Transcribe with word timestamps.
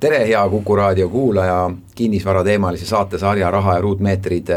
tere, 0.00 0.26
hea 0.26 0.48
Kuku 0.48 0.76
raadio 0.76 1.08
kuulaja, 1.08 1.70
kinnisvarateemalise 1.94 2.86
saatesarja 2.86 3.50
Raha 3.50 3.74
ja 3.74 3.80
ruutmeetrid 3.80 4.48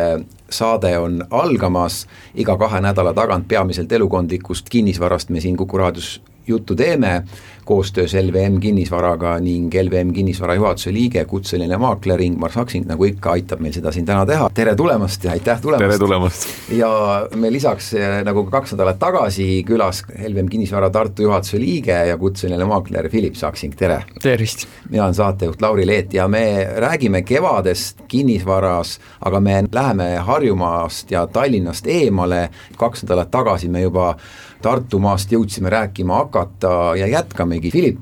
saade 0.49 0.97
on 0.97 1.25
algamas, 1.31 2.07
iga 2.35 2.55
kahe 2.57 2.79
nädala 2.81 3.13
tagant 3.13 3.47
peamiselt 3.47 3.91
elukondlikust 3.91 4.69
kinnisvarast 4.69 5.29
me 5.29 5.41
siin 5.43 5.57
Kuku 5.57 5.77
raadios 5.77 6.21
juttu 6.47 6.75
teeme 6.75 7.23
koostöös 7.65 8.13
LVM 8.13 8.59
Kinnisvaraga 8.59 9.39
ning 9.39 9.73
LVM 9.81 10.13
Kinnisvara 10.13 10.55
juhatuse 10.55 10.93
liige, 10.93 11.25
kutseline 11.25 11.77
maakler 11.77 12.21
Ingmar 12.21 12.51
Saksing, 12.51 12.85
nagu 12.87 13.05
ikka, 13.07 13.31
aitab 13.37 13.63
meil 13.63 13.73
seda 13.75 13.91
siin 13.91 14.05
täna 14.05 14.25
teha, 14.27 14.49
tere 14.53 14.75
tulemast 14.75 15.23
ja 15.23 15.31
aitäh 15.31 15.61
tulemast! 15.61 15.85
tere 15.85 15.99
tulemast! 15.99 16.47
ja 16.77 16.91
me 17.35 17.51
lisaks, 17.53 17.93
nagu 18.25 18.45
ka 18.47 18.59
kaks 18.59 18.75
nädalat 18.75 18.99
tagasi, 18.99 19.47
külas 19.67 20.03
LVM 20.13 20.51
Kinnisvara 20.51 20.89
Tartu 20.93 21.27
juhatuse 21.27 21.59
liige 21.61 21.95
ja 22.09 22.17
kutseline 22.17 22.67
maakler 22.67 23.09
Philip 23.09 23.35
Saksing, 23.39 23.75
tere! 23.79 24.03
tervist! 24.21 24.67
mina 24.89 25.03
olen 25.03 25.17
saatejuht 25.17 25.61
Lauri 25.61 25.87
Leet 25.87 26.13
ja 26.13 26.27
me 26.27 26.67
räägime 26.77 27.21
kevadest 27.21 28.03
kinnisvaras, 28.07 28.99
aga 29.21 29.39
me 29.39 29.63
läheme 29.71 30.15
Harjumaast 30.15 31.11
ja 31.11 31.27
Tallinnast 31.27 31.87
eemale, 31.87 32.49
kaks 32.77 33.03
nädalat 33.03 33.31
tagasi 33.31 33.69
me 33.69 33.81
juba 33.81 34.15
Tartumaast 34.63 35.31
jõudsime 35.35 35.71
rääkima 35.73 36.21
hakata 36.23 36.93
ja 36.99 37.07
jätkamegi, 37.11 37.71
Philip, 37.71 37.99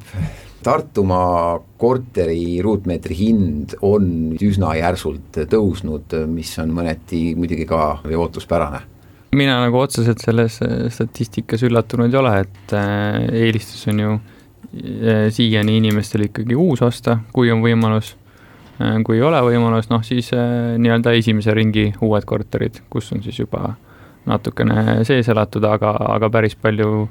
Tartumaa 0.62 1.58
korteri 1.82 2.62
ruutmeetri 2.62 3.18
hind 3.18 3.74
on 3.82 4.38
üsna 4.38 4.76
järsult 4.78 5.42
tõusnud, 5.50 6.14
mis 6.30 6.54
on 6.62 6.70
mõneti 6.78 7.32
muidugi 7.34 7.66
ka 7.66 7.82
ootuspärane 8.06 8.86
mina 9.36 9.58
nagu 9.64 9.80
otseselt 9.80 10.22
selles 10.24 10.60
statistikas 10.92 11.64
üllatunud 11.64 12.12
ei 12.12 12.20
ole, 12.20 12.34
et 12.44 12.74
äh, 12.76 13.22
eelistus 13.46 13.86
on 13.92 14.02
ju 14.04 14.16
äh, 14.16 15.30
siiani 15.34 15.78
inimestel 15.80 16.28
ikkagi 16.28 16.58
uus 16.60 16.84
osta, 16.86 17.20
kui 17.34 17.52
on 17.54 17.64
võimalus. 17.64 18.16
Äh, 18.82 19.00
kui 19.08 19.20
ei 19.20 19.26
ole 19.26 19.40
võimalus, 19.46 19.88
noh 19.92 20.04
siis 20.06 20.34
nii-öelda 20.34 21.16
esimese 21.18 21.56
ringi 21.56 21.92
uued 22.04 22.28
korterid, 22.28 22.84
kus 22.92 23.12
on 23.16 23.24
siis 23.24 23.40
juba 23.40 23.76
natukene 24.30 25.02
sees 25.08 25.30
elatud, 25.32 25.66
aga, 25.66 25.94
aga 26.16 26.30
päris 26.34 26.58
palju 26.60 27.08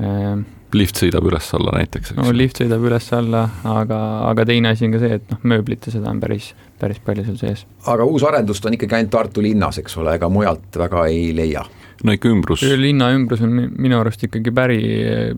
äh, 0.00 0.38
lift 0.76 1.00
sõidab 1.00 1.26
üles-alla 1.28 1.72
näiteks, 1.78 2.12
eks? 2.12 2.18
no 2.20 2.32
lift 2.34 2.60
sõidab 2.60 2.84
üles-alla, 2.84 3.44
aga, 3.68 3.98
aga 4.28 4.46
teine 4.48 4.72
asi 4.74 4.86
on 4.88 4.94
ka 4.94 5.02
see, 5.02 5.18
et 5.20 5.30
noh, 5.32 5.40
mööblit 5.54 5.88
ja 5.88 5.94
seda 5.94 6.12
on 6.12 6.20
päris, 6.22 6.50
päris 6.80 7.00
palju 7.04 7.24
seal 7.28 7.38
sees. 7.40 7.64
aga 7.88 8.06
uusarendust 8.08 8.66
on 8.68 8.76
ikkagi 8.76 8.98
ainult 8.98 9.14
Tartu 9.14 9.44
linnas, 9.44 9.80
eks 9.80 9.96
ole, 10.00 10.16
ega 10.18 10.30
mujalt 10.32 10.80
väga 10.80 11.06
ei 11.12 11.30
leia? 11.36 11.64
no 12.04 12.14
ikka 12.14 12.32
ümbrus. 12.32 12.64
linna 12.78 13.10
ümbrus 13.16 13.44
on 13.44 13.54
minu 13.76 14.00
arust 14.00 14.24
ikkagi 14.28 14.52
päri, 14.54 14.82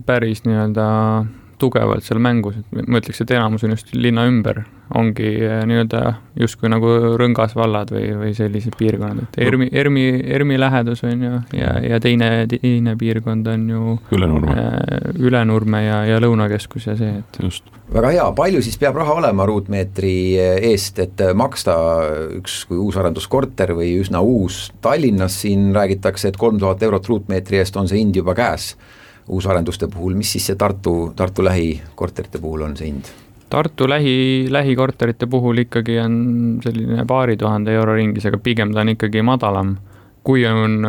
päris 0.07 0.45
nii-öelda 0.49 0.89
tugevalt 1.61 2.07
seal 2.07 2.21
mängus, 2.23 2.59
et 2.61 2.89
ma 2.89 3.01
ütleks, 3.01 3.23
et 3.23 3.33
enamus 3.37 3.65
on 3.67 3.75
just 3.75 3.93
linna 3.97 4.27
ümber, 4.29 4.63
ongi 4.97 5.29
eh, 5.47 5.61
nii-öelda 5.69 6.01
justkui 6.41 6.71
nagu 6.73 6.91
rõngasvallad 7.21 7.93
või, 7.95 8.07
või 8.19 8.33
sellised 8.37 8.75
piirkonnad, 8.79 9.29
et 9.29 9.39
ERMi, 9.47 9.69
ERMi, 9.73 10.05
ERMi 10.37 10.59
lähedus 10.61 11.05
on 11.07 11.27
ju 11.27 11.33
ja, 11.59 11.75
ja 11.85 12.01
teine, 12.03 12.31
teine 12.51 12.97
piirkond 13.01 13.51
on 13.53 13.67
ju 13.71 13.97
Ülenurme, 14.17 14.57
äh, 14.57 15.11
Ülenurme 15.21 15.85
ja, 15.85 16.01
ja 16.09 16.21
Lõunakeskus 16.23 16.89
ja 16.91 16.97
see, 16.99 17.21
et 17.23 17.41
just. 17.45 17.69
väga 17.95 18.15
hea, 18.17 18.29
palju 18.37 18.63
siis 18.67 18.79
peab 18.81 18.99
raha 19.01 19.19
olema 19.23 19.47
ruutmeetri 19.49 20.15
eest, 20.71 21.03
et 21.05 21.27
maksta 21.39 21.77
üks 22.41 22.63
kui 22.71 22.81
uusarenduskorter 22.81 23.75
või 23.79 23.95
üsna 24.01 24.23
uus, 24.25 24.69
Tallinnas? 24.83 25.39
Siin 25.41 25.71
räägitakse, 25.73 26.29
et 26.29 26.37
kolm 26.37 26.59
tuhat 26.61 26.83
eurot 26.85 27.07
ruutmeetri 27.09 27.61
eest 27.63 27.79
on 27.81 27.89
see 27.89 28.03
hind 28.03 28.19
juba 28.19 28.35
käes 28.37 28.75
uusarenduste 29.29 29.89
puhul, 29.93 30.15
mis 30.15 30.33
siis 30.33 30.47
see 30.51 30.57
Tartu, 30.57 31.13
Tartu 31.17 31.45
lähikorterite 31.45 32.39
puhul 32.39 32.63
on 32.69 32.77
see 32.77 32.91
hind? 32.91 33.11
Tartu 33.51 33.89
lähi, 33.91 34.47
lähikorterite 34.51 35.27
puhul 35.27 35.65
ikkagi 35.65 35.99
on 35.99 36.15
selline 36.63 37.05
paari 37.07 37.37
tuhande 37.37 37.75
euro 37.75 37.97
ringis, 37.99 38.27
aga 38.31 38.39
pigem 38.39 38.75
ta 38.75 38.85
on 38.85 38.95
ikkagi 38.95 39.23
madalam. 39.27 39.77
kui 40.23 40.43
on, 40.45 40.85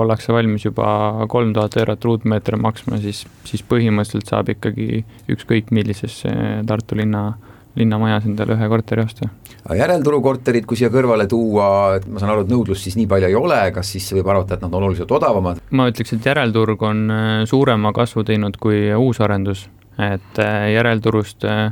ollakse 0.00 0.32
valmis 0.32 0.64
juba 0.64 1.26
kolm 1.28 1.50
tuhat 1.52 1.74
eurot 1.76 2.04
ruutmeeter 2.04 2.56
maksma, 2.56 2.96
siis, 2.98 3.26
siis 3.44 3.60
põhimõtteliselt 3.62 4.30
saab 4.32 4.48
ikkagi 4.48 5.04
ükskõik 5.28 5.68
millisesse 5.70 6.32
Tartu 6.66 6.96
linna 6.96 7.34
linnamajas 7.76 8.26
endale 8.28 8.56
ühe 8.56 8.68
korteri 8.72 9.04
osta. 9.04 9.28
aga 9.66 9.78
järelturukorterid, 9.80 10.66
kui 10.68 10.78
siia 10.78 10.90
kõrvale 10.94 11.26
tuua, 11.30 11.68
et 11.98 12.06
ma 12.08 12.22
saan 12.22 12.32
aru, 12.32 12.44
et 12.46 12.52
nõudlust 12.52 12.86
siis 12.86 12.96
nii 12.98 13.08
palju 13.10 13.30
ei 13.30 13.38
ole, 13.38 13.58
kas 13.74 13.90
siis 13.96 14.06
võib 14.16 14.28
arvata, 14.32 14.56
et 14.56 14.64
nad 14.64 14.74
on 14.74 14.88
oluliselt 14.88 15.12
odavamad? 15.12 15.62
ma 15.70 15.88
ütleks, 15.90 16.14
et 16.16 16.28
järelturg 16.30 16.84
on 16.86 17.02
äh, 17.12 17.32
suurema 17.48 17.92
kasvu 17.96 18.24
teinud 18.26 18.58
kui 18.62 18.86
uusarendus, 18.94 19.66
et 19.98 20.42
äh, 20.42 20.68
järelturust 20.76 21.46
äh, 21.48 21.68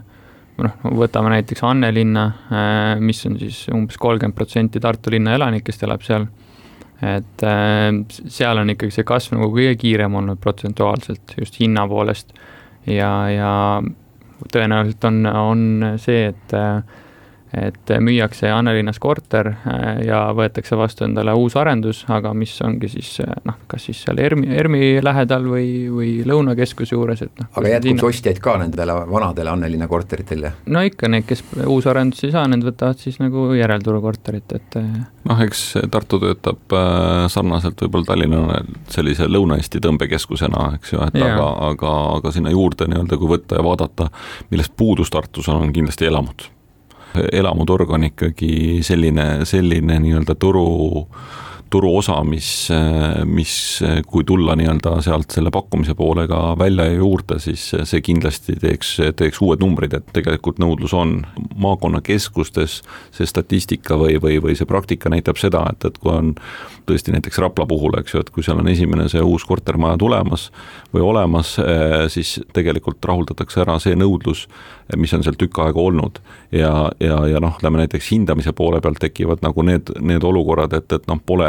noh, 0.60 0.78
võtame 1.02 1.34
näiteks 1.36 1.64
Annelinna, 1.66 2.28
mis 3.02 3.24
on 3.26 3.38
siis 3.40 3.64
umbes 3.74 3.98
kolmkümmend 3.98 4.36
protsenti 4.38 4.82
Tartu 4.82 5.10
linna 5.14 5.34
elanikest 5.34 5.82
elab 5.82 6.04
seal, 6.06 6.28
et 7.04 7.42
seal 8.06 8.60
on 8.60 8.70
ikkagi 8.70 8.94
see 8.94 9.04
kasv 9.04 9.34
nagu 9.34 9.48
kõige 9.52 9.74
kiirem 9.80 10.14
olnud 10.14 10.38
protsentuaalselt 10.40 11.34
just 11.40 11.58
hinna 11.58 11.82
poolest 11.90 12.30
ja, 12.86 13.10
ja 13.34 13.50
tõenäoliselt 14.52 15.04
on, 15.08 15.26
on 15.26 15.64
see, 16.00 16.28
et 16.32 16.54
et 17.54 17.92
müüakse 18.00 18.48
Annelinnas 18.52 18.98
korter 19.02 19.50
äh, 19.52 20.04
ja 20.08 20.20
võetakse 20.36 20.76
vastu 20.78 21.06
endale 21.06 21.34
uus 21.38 21.56
arendus, 21.58 22.02
aga 22.12 22.32
mis 22.36 22.54
ongi 22.64 22.90
siis 22.92 23.10
äh, 23.22 23.30
noh, 23.46 23.58
kas 23.70 23.86
siis 23.88 24.00
seal 24.04 24.18
ERMi, 24.22 24.48
ERMi 24.54 24.88
lähedal 25.04 25.46
või, 25.48 25.68
või 25.92 26.10
Lõunakeskuse 26.26 26.96
juures, 26.96 27.24
et 27.26 27.32
noh. 27.40 27.50
aga 27.54 27.74
jätkub 27.76 27.90
hinna... 27.92 28.06
ostjaid 28.08 28.40
ka 28.44 28.56
nendele 28.62 28.96
vanadele 29.10 29.52
Annelinna 29.52 29.88
korteritele? 29.90 30.54
no 30.66 30.84
ikka, 30.86 31.10
need, 31.12 31.26
kes 31.28 31.44
uusarendusi 31.66 32.28
ei 32.28 32.34
saa, 32.34 32.46
need 32.50 32.66
võtavad 32.66 33.02
siis 33.02 33.20
nagu 33.22 33.46
järelturu 33.58 34.02
korterit, 34.04 34.56
et 34.56 34.80
äh, 34.80 34.90
noh, 35.30 35.44
eks 35.46 35.66
Tartu 35.94 36.18
töötab 36.22 36.74
sarnaselt 37.30 37.80
võib-olla 37.84 38.10
Tallinna 38.12 38.62
sellise 38.92 39.28
Lõuna-Eesti 39.30 39.82
tõmbekeskusena, 39.84 40.72
eks 40.78 40.94
ju, 40.94 41.02
et 41.06 41.20
ja. 41.20 41.30
aga, 41.34 41.50
aga, 41.70 41.94
aga 42.18 42.34
sinna 42.34 42.52
juurde 42.54 42.88
nii-öelda, 42.90 43.20
kui 43.20 43.30
võtta 43.36 43.60
ja 43.60 43.66
vaadata, 43.66 44.10
millest 44.50 44.74
puudus 44.76 45.12
Tartus 45.14 45.48
on, 45.52 45.62
on 45.68 45.72
kindlasti 45.74 46.10
elamud 46.10 46.48
elamuturg 47.32 47.90
on 47.90 48.04
ikkagi 48.10 48.82
selline, 48.82 49.44
selline 49.48 49.98
nii-öelda 50.02 50.34
turu 50.34 50.66
turuosa, 51.74 52.20
mis, 52.26 52.48
mis 53.26 53.54
kui 54.06 54.24
tulla 54.26 54.54
nii-öelda 54.58 54.94
sealt 55.02 55.34
selle 55.34 55.50
pakkumise 55.54 55.96
poolega 55.98 56.54
välja 56.58 56.86
ja 56.86 56.98
juurde, 57.00 57.40
siis 57.42 57.64
see 57.74 58.02
kindlasti 58.04 58.54
teeks, 58.62 58.92
teeks 59.18 59.42
uued 59.42 59.62
numbrid, 59.62 59.96
et 59.98 60.12
tegelikult 60.14 60.62
nõudlus 60.62 60.94
on. 60.94 61.16
maakonnakeskustes 61.64 62.80
see 63.14 63.26
statistika 63.26 63.98
või, 63.98 64.18
või, 64.22 64.38
või 64.42 64.54
see 64.58 64.68
praktika 64.68 65.10
näitab 65.10 65.38
seda, 65.40 65.64
et, 65.72 65.84
et 65.88 65.98
kui 65.98 66.12
on 66.12 66.32
tõesti 66.86 67.14
näiteks 67.14 67.38
Rapla 67.42 67.66
puhul, 67.66 67.96
eks 67.98 68.14
ju, 68.14 68.22
et 68.22 68.30
kui 68.30 68.44
seal 68.44 68.60
on 68.60 68.68
esimene 68.68 69.08
see 69.10 69.22
uus 69.22 69.44
kortermaja 69.48 69.98
tulemas 70.00 70.50
või 70.94 71.04
olemas, 71.04 71.56
siis 72.12 72.36
tegelikult 72.54 73.04
rahuldatakse 73.04 73.62
ära 73.64 73.78
see 73.82 73.96
nõudlus, 73.98 74.46
mis 75.00 75.14
on 75.16 75.24
seal 75.24 75.38
tükk 75.40 75.62
aega 75.64 75.80
olnud. 75.80 76.20
ja, 76.52 76.90
ja, 77.00 77.18
ja 77.26 77.40
noh, 77.42 77.56
ütleme 77.58 77.82
näiteks 77.82 78.10
hindamise 78.12 78.52
poole 78.52 78.80
pealt 78.84 79.00
tekivad 79.02 79.42
nagu 79.42 79.62
need, 79.62 79.90
need 80.00 80.24
olukorrad, 80.24 80.76
et, 80.76 80.92
et 80.92 81.08
noh, 81.10 81.20
pole 81.26 81.48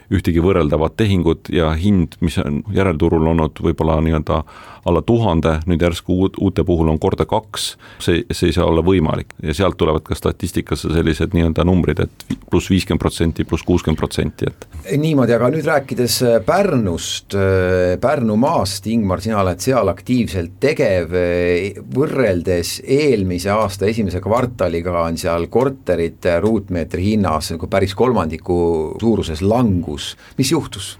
ühtegi 0.11 0.43
võrreldavat 0.43 0.97
tehingut 0.99 1.49
ja 1.53 1.71
hind, 1.77 2.17
mis 2.21 2.37
on 2.41 2.61
järelturul 2.75 3.31
olnud 3.33 3.61
võib-olla 3.63 3.99
nii-öelda 4.03 4.43
alla 4.85 5.01
tuhande, 5.05 5.59
nüüd 5.69 5.81
järsku 5.83 6.15
uut, 6.23 6.37
uute 6.41 6.63
puhul 6.65 6.89
on 6.89 6.97
korda 7.01 7.27
kaks, 7.29 7.75
see, 8.01 8.23
see 8.33 8.49
ei 8.49 8.55
saa 8.55 8.65
olla 8.69 8.81
võimalik 8.85 9.35
ja 9.43 9.53
sealt 9.53 9.77
tulevad 9.77 10.03
ka 10.07 10.17
statistikasse 10.17 10.89
sellised 10.93 11.35
nii-öelda 11.37 11.65
numbrid, 11.67 12.01
et 12.01 12.25
pluss 12.49 12.71
viiskümmend 12.71 13.01
protsenti, 13.01 13.45
pluss 13.47 13.65
kuuskümmend 13.67 13.99
protsenti, 13.99 14.49
et. 14.49 14.65
niimoodi, 14.97 15.35
aga 15.37 15.51
nüüd 15.53 15.67
rääkides 15.69 16.17
äh, 16.25 16.37
Pärnust, 16.45 17.37
äh, 17.37 17.93
Pärnumaast, 18.01 18.89
Ingmar, 18.91 19.21
sina 19.21 19.39
oled 19.43 19.61
seal 19.61 19.91
aktiivselt 19.93 20.57
tegev, 20.63 21.13
äh, 21.17 21.77
võrreldes 21.93 22.79
eelmise 22.81 23.53
aasta 23.53 23.89
esimese 23.91 24.21
kvartaliga 24.23 24.97
on 25.05 25.19
seal 25.21 25.45
korterite 25.53 26.39
ruutmeetri 26.41 27.11
hinnas 27.11 27.53
nagu 27.53 27.69
päris 27.71 27.93
kolmandiku 27.97 28.57
suuruses 29.01 29.45
langus, 29.45 30.00
mis 30.37 30.51
juhtus? 30.51 30.95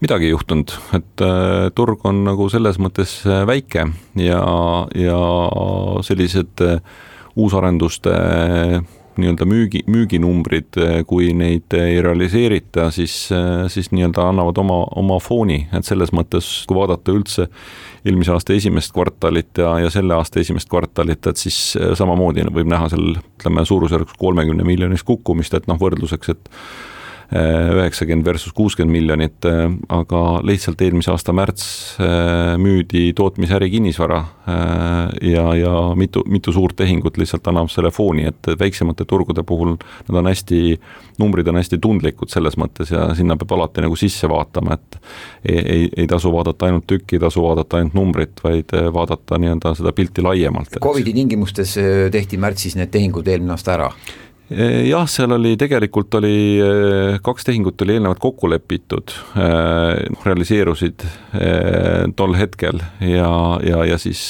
midagi 0.00 0.28
ei 0.28 0.34
juhtunud, 0.34 0.74
et 0.96 1.24
äh, 1.24 1.70
turg 1.74 2.04
on 2.08 2.20
nagu 2.26 2.50
selles 2.52 2.76
mõttes 2.82 3.18
äh, 3.24 3.44
väike 3.48 3.86
ja, 4.20 4.42
ja 4.92 5.20
sellised 6.04 6.62
äh, 6.64 6.78
uusarenduste 7.36 8.12
nii-öelda 9.16 9.46
müügi, 9.48 9.80
müüginumbrid, 9.88 10.76
kui 11.08 11.30
neid 11.32 11.72
ei 11.72 12.02
realiseerita, 12.04 12.90
siis, 12.92 13.14
siis 13.72 13.86
nii-öelda 13.88 14.26
annavad 14.28 14.58
oma, 14.60 14.76
oma 15.00 15.16
fooni, 15.24 15.62
et 15.72 15.88
selles 15.88 16.12
mõttes, 16.12 16.50
kui 16.68 16.76
vaadata 16.76 17.14
üldse 17.16 17.46
eelmise 18.04 18.34
aasta 18.34 18.52
esimest 18.52 18.92
kvartalit 18.92 19.62
ja, 19.62 19.70
ja 19.86 19.92
selle 19.94 20.18
aasta 20.18 20.42
esimest 20.44 20.68
kvartalit, 20.68 21.30
et 21.32 21.40
siis 21.40 21.56
samamoodi 21.96 22.44
võib 22.58 22.68
näha 22.68 22.90
seal 22.92 23.14
ütleme, 23.16 23.64
suurusjärgus 23.64 24.20
kolmekümne 24.20 24.68
miljonist 24.68 25.08
kukkumist, 25.08 25.56
et 25.56 25.64
noh, 25.72 25.80
võrdluseks, 25.80 26.34
et 26.36 26.52
üheksakümmend 27.32 28.26
versus 28.26 28.52
kuuskümmend 28.54 28.92
miljonit, 28.94 29.46
aga 29.90 30.20
lihtsalt 30.46 30.80
eelmise 30.84 31.10
aasta 31.10 31.32
märts 31.34 31.64
äh, 31.98 32.54
müüdi 32.62 33.10
tootmisäri 33.18 33.70
kinnisvara 33.72 34.18
äh, 34.20 35.32
ja, 35.32 35.46
ja 35.58 35.72
mitu, 35.98 36.22
mitu 36.30 36.52
suurt 36.54 36.76
tehingut 36.78 37.18
lihtsalt 37.18 37.48
annab 37.50 37.70
selle 37.72 37.90
fooni, 37.90 38.28
et 38.30 38.50
väiksemate 38.60 39.04
turgude 39.10 39.42
puhul 39.46 39.74
nad 39.76 40.20
on 40.20 40.30
hästi, 40.30 40.60
numbrid 41.18 41.50
on 41.50 41.58
hästi 41.58 41.80
tundlikud 41.82 42.30
selles 42.30 42.58
mõttes 42.60 42.92
ja 42.94 43.08
sinna 43.18 43.38
peab 43.40 43.56
alati 43.56 43.82
nagu 43.84 43.98
sisse 43.98 44.30
vaatama, 44.30 44.78
et 44.78 45.00
ei, 45.44 45.58
ei, 45.58 45.88
ei 45.96 46.06
tasu 46.10 46.30
vaadata 46.34 46.70
ainult 46.70 46.86
tükki, 46.86 47.18
ei 47.18 47.24
tasu 47.26 47.42
vaadata 47.42 47.80
ainult 47.80 47.96
numbrit, 47.98 48.38
vaid 48.44 48.70
vaadata 48.94 49.40
nii-öelda 49.42 49.74
seda 49.80 49.92
pilti 49.96 50.22
laiemalt. 50.22 50.78
Covidi 50.82 51.14
tingimustes 51.16 51.74
tehti 52.14 52.38
märtsis 52.38 52.78
need 52.78 52.94
tehingud 52.94 53.26
eelmine 53.26 53.56
aasta 53.56 53.74
ära 53.74 53.90
jah, 54.48 55.06
seal 55.10 55.32
oli, 55.34 55.56
tegelikult 55.58 56.14
oli 56.20 56.36
kaks 57.24 57.46
tehingut 57.48 57.82
oli 57.82 57.96
eelnevalt 57.96 58.20
kokku 58.22 58.50
lepitud, 58.50 59.10
realiseerusid 60.24 61.02
tol 62.16 62.36
hetkel 62.38 62.78
ja, 63.02 63.30
ja, 63.66 63.80
ja 63.90 63.98
siis 63.98 64.20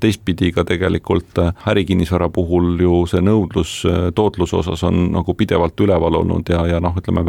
teistpidi 0.00 0.50
ka 0.52 0.66
tegelikult 0.68 1.40
ärikinnisvara 1.72 2.28
puhul 2.32 2.74
ju 2.84 3.00
see 3.08 3.24
nõudlus 3.24 3.78
tootluse 4.16 4.58
osas 4.60 4.84
on 4.86 5.06
nagu 5.14 5.34
pidevalt 5.38 5.80
üleval 5.80 6.20
olnud 6.20 6.52
ja, 6.52 6.66
ja 6.68 6.82
noh, 6.84 6.96
ütleme 7.00 7.24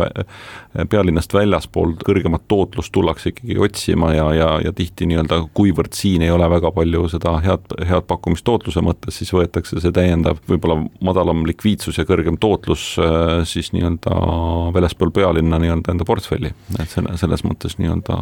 pealinnast 0.91 1.33
väljaspool 1.33 1.95
kõrgemat 2.03 2.43
tootlust 2.51 2.91
tullakse 2.95 3.31
ikkagi 3.31 3.59
otsima 3.69 4.11
ja, 4.17 4.27
ja, 4.35 4.49
ja 4.67 4.75
tihti 4.75 5.07
nii-öelda, 5.07 5.45
kuivõrd 5.55 5.95
siin 5.95 6.27
ei 6.27 6.33
ole 6.33 6.49
väga 6.51 6.73
palju 6.75 7.07
seda 7.15 7.37
head, 7.43 7.71
head 7.87 8.07
pakkumist 8.09 8.45
tootluse 8.47 8.83
mõttes, 8.83 9.15
siis 9.21 9.31
võetakse 9.33 9.79
see 9.79 9.95
täiendav 9.95 10.43
võib-olla 10.49 10.81
madalam 10.99 11.45
likviidsus 11.47 11.97
ja 12.01 12.05
kõrgem 12.07 12.16
kõrgem 12.17 12.39
tootlus 12.41 12.89
äh, 13.01 13.45
siis 13.47 13.71
nii-öelda 13.75 14.17
väljaspool 14.75 15.13
pealinna 15.15 15.59
nii-öelda 15.61 15.93
enda 15.93 16.07
portfelli, 16.07 16.51
et 16.79 16.91
selle, 16.91 17.15
selles 17.21 17.45
mõttes 17.45 17.77
nii-öelda 17.77 18.17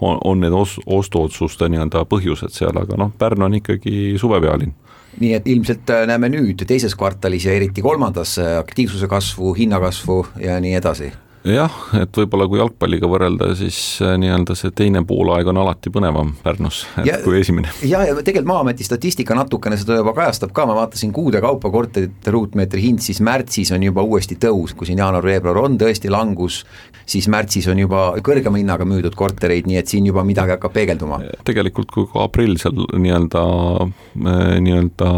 on, 0.00 0.18
on 0.18 0.44
need 0.44 0.54
os-, 0.56 0.78
ostuotsuste 0.86 1.68
nii-öelda 1.72 2.04
põhjused 2.10 2.54
seal, 2.54 2.76
aga 2.78 3.00
noh, 3.00 3.12
Pärnu 3.18 3.48
on 3.48 3.58
ikkagi 3.62 4.14
suvepealinn. 4.20 4.76
Nii 5.20 5.34
et 5.36 5.48
ilmselt 5.48 5.90
äh, 5.92 6.06
näeme 6.08 6.30
nüüd 6.32 6.64
teises 6.68 6.94
kvartalis 6.96 7.48
ja 7.48 7.56
eriti 7.56 7.84
kolmandas 7.84 8.38
äh, 8.40 8.56
aktiivsuse 8.60 9.08
kasvu, 9.10 9.52
hinnakasvu 9.58 10.22
ja 10.44 10.60
nii 10.62 10.78
edasi 10.78 11.12
jah, 11.48 11.74
et 11.98 12.18
võib-olla 12.22 12.46
kui 12.50 12.60
jalgpalliga 12.60 13.08
võrrelda, 13.10 13.50
siis 13.58 13.76
äh, 14.04 14.14
nii-öelda 14.20 14.54
see 14.58 14.70
teine 14.78 15.02
poolaeg 15.06 15.48
on 15.50 15.58
alati 15.62 15.90
põnevam 15.92 16.32
Pärnus 16.42 16.84
ja, 17.06 17.18
kui 17.24 17.40
esimene. 17.40 17.72
ja, 17.92 18.04
ja 18.06 18.14
tegelikult 18.14 18.50
Maa-ameti 18.52 18.86
statistika 18.86 19.34
natukene 19.38 19.78
seda 19.80 19.98
juba 19.98 20.14
kajastab 20.16 20.52
ka, 20.54 20.66
ma 20.68 20.76
vaatasin 20.78 21.12
kuude 21.14 21.42
kaupa 21.42 21.70
korterite 21.74 22.34
ruutmeetri 22.34 22.84
hind, 22.84 23.02
siis 23.02 23.22
märtsis 23.24 23.72
on 23.74 23.82
juba 23.86 24.04
uuesti 24.06 24.38
tõus, 24.42 24.76
kui 24.78 24.88
siin 24.88 25.02
jaanuar-veebruar 25.02 25.62
on 25.64 25.78
tõesti 25.80 26.12
langus, 26.12 26.62
siis 27.08 27.26
märtsis 27.32 27.66
on 27.72 27.82
juba 27.82 28.04
kõrgema 28.24 28.60
hinnaga 28.60 28.86
müüdud 28.88 29.16
kortereid, 29.18 29.66
nii 29.70 29.80
et 29.82 29.90
siin 29.90 30.06
juba 30.06 30.24
midagi 30.26 30.54
hakkab 30.54 30.74
peegelduma. 30.76 31.20
tegelikult 31.48 31.90
kui 31.94 32.06
ka 32.12 32.26
aprill 32.28 32.58
seal 32.62 32.86
nii-öelda, 32.92 33.44
äh, 33.82 34.56
nii-öelda 34.62 35.12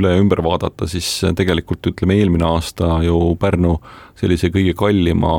üle 0.00 0.16
ja 0.16 0.24
ümber 0.24 0.44
vaadata, 0.44 0.88
siis 0.88 1.20
tegelikult 1.36 1.92
ütleme, 1.92 2.16
eelmine 2.16 2.48
aasta 2.48 2.98
ju 3.04 3.18
Pärnu 3.38 3.76
sellise 4.18 4.50
kõige 4.54 4.74
kallima 4.78 5.32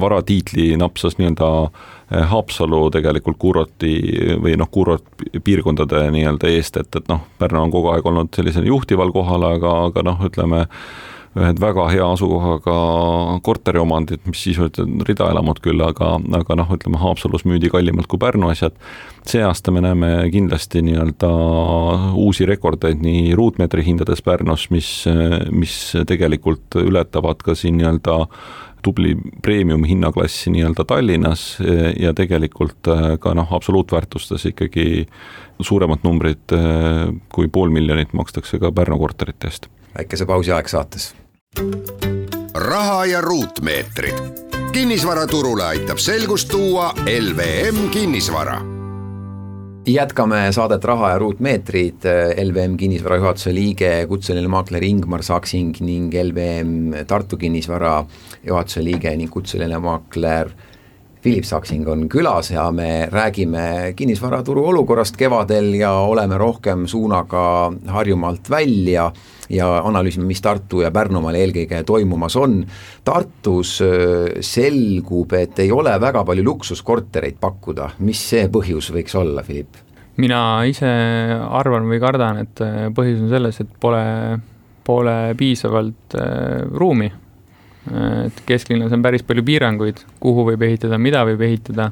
varatiitli 0.00 0.72
napsas 0.80 1.16
nii-öelda 1.18 1.50
eh, 1.64 2.26
Haapsalu 2.32 2.82
tegelikult 2.94 3.38
kuurorti 3.40 3.94
või 4.42 4.56
noh, 4.60 4.70
kuurortpiirkondade 4.72 6.04
nii-öelda 6.14 6.52
eest, 6.52 6.76
et, 6.80 7.00
et 7.00 7.08
noh, 7.12 7.24
Pärnu 7.40 7.64
on 7.66 7.72
kogu 7.74 7.92
aeg 7.94 8.06
olnud 8.06 8.32
sellisel 8.36 8.68
juhtival 8.68 9.12
kohal, 9.14 9.48
aga, 9.54 9.78
aga 9.88 10.04
noh, 10.06 10.20
ütleme 10.28 10.66
ühed 11.38 11.60
väga 11.60 11.86
hea 11.88 12.04
asukohaga 12.12 12.74
korteriomandid, 13.44 14.20
mis 14.28 14.42
sisuliselt 14.44 14.82
on 14.82 15.00
ridaelamud 15.08 15.62
küll, 15.64 15.80
aga, 15.84 16.14
aga 16.38 16.56
noh, 16.60 16.72
ütleme 16.76 17.00
Haapsalus 17.00 17.46
müüdi 17.48 17.70
kallimalt 17.72 18.08
kui 18.10 18.20
Pärnu 18.20 18.50
asjad. 18.52 18.76
see 19.26 19.40
aasta 19.46 19.70
me 19.70 19.80
näeme 19.80 20.08
kindlasti 20.32 20.82
nii-öelda 20.82 21.30
uusi 22.18 22.46
rekordeid 22.46 23.00
nii 23.00 23.36
ruutmeetri 23.38 23.84
hindades 23.86 24.22
Pärnus, 24.22 24.68
mis, 24.70 24.90
mis 25.50 25.76
tegelikult 26.06 26.76
ületavad 26.82 27.40
ka 27.40 27.54
siin 27.54 27.78
nii-öelda 27.80 28.18
tubli 28.82 29.14
premium 29.42 29.84
hinnaklassi 29.88 30.50
nii-öelda 30.52 30.84
Tallinnas 30.84 31.56
ja 32.00 32.12
tegelikult 32.12 32.92
ka 33.20 33.34
noh, 33.38 33.48
absoluutväärtustes 33.56 34.50
ikkagi 34.52 35.06
suuremad 35.62 36.04
numbrid 36.04 36.58
kui 37.32 37.48
pool 37.48 37.72
miljonit 37.72 38.12
makstakse 38.12 38.58
ka 38.58 38.74
Pärnu 38.74 38.98
korterite 38.98 39.48
eest. 39.48 39.70
väikese 39.96 40.26
pausi 40.26 40.52
aeg 40.52 40.68
saates 40.68 41.12
raha 42.54 43.04
ja 43.06 43.20
ruutmeetrid. 43.20 44.14
kinnisvaraturule 44.72 45.64
aitab 45.64 45.98
selgust 45.98 46.48
tuua 46.48 46.94
LVM 47.20 47.88
kinnisvara. 47.90 48.60
Jätkame 49.86 50.52
saadet 50.52 50.84
Raha 50.84 51.10
ja 51.10 51.18
ruutmeetrid, 51.18 52.04
LVM 52.44 52.76
kinnisvara 52.76 53.16
juhatuse 53.16 53.54
liige, 53.54 54.06
kutseline 54.08 54.48
maakler 54.48 54.84
Ingmar 54.84 55.22
Saksing 55.22 55.74
ning 55.80 56.14
LVM 56.14 57.04
Tartu 57.06 57.36
kinnisvara 57.36 58.04
juhatuse 58.46 58.84
liige 58.84 59.16
ning 59.16 59.30
kutseline 59.30 59.78
maakler 59.78 60.52
Philip 61.22 61.44
Saksing 61.44 61.88
on 61.88 62.08
külas 62.08 62.50
ja 62.50 62.70
me 62.70 63.08
räägime 63.10 63.92
kinnisvaraturu 63.96 64.64
olukorrast 64.66 65.16
kevadel 65.16 65.74
ja 65.74 65.92
oleme 65.92 66.38
rohkem 66.38 66.86
suunaga 66.86 67.72
Harjumaalt 67.86 68.50
välja 68.50 69.12
ja 69.52 69.68
analüüsime, 69.84 70.26
mis 70.28 70.42
Tartu 70.42 70.82
ja 70.82 70.90
Pärnumaal 70.94 71.36
eelkõige 71.38 71.82
toimumas 71.88 72.36
on. 72.40 72.60
Tartus 73.04 73.78
selgub, 74.40 75.32
et 75.36 75.62
ei 75.62 75.72
ole 75.72 75.94
väga 76.00 76.24
palju 76.28 76.44
luksuskortereid 76.46 77.40
pakkuda, 77.40 77.92
mis 78.06 78.20
see 78.32 78.46
põhjus 78.52 78.92
võiks 78.94 79.18
olla, 79.18 79.44
Philipp? 79.46 79.80
mina 80.20 80.60
ise 80.68 80.88
arvan 81.56 81.86
või 81.88 81.96
kardan, 82.02 82.42
et 82.44 82.60
põhjus 82.94 83.22
on 83.24 83.30
selles, 83.32 83.58
et 83.62 83.70
pole, 83.80 84.02
pole 84.84 85.16
piisavalt 85.40 86.16
ruumi. 86.76 87.08
et 88.26 88.42
kesklinnas 88.46 88.92
on 88.92 89.02
päris 89.02 89.24
palju 89.26 89.42
piiranguid, 89.42 90.04
kuhu 90.20 90.44
võib 90.52 90.62
ehitada, 90.68 90.98
mida 91.00 91.24
võib 91.26 91.40
ehitada 91.48 91.90